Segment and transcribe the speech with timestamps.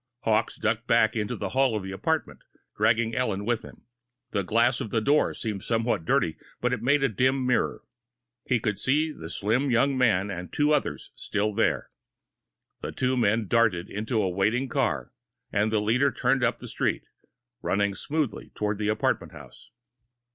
[0.21, 2.39] Hawkes ducked back into the hall of the apartment,
[2.75, 3.83] dragging Ellen with him.
[4.31, 7.83] The glass of the door was somewhat dirty, but it made a dim mirror.
[8.43, 11.91] He could see the slim young man and two others still there.
[12.81, 15.13] The two men darted into a waiting car,
[15.53, 17.03] and the leader turned up the street,
[17.61, 19.69] running smoothly toward the apartment house.